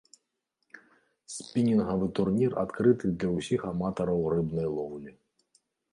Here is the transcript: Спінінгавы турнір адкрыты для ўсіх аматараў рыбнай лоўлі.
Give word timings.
Спінінгавы 1.33 2.09
турнір 2.19 2.57
адкрыты 2.63 3.05
для 3.11 3.29
ўсіх 3.37 3.61
аматараў 3.73 4.19
рыбнай 4.37 4.67
лоўлі. 4.79 5.11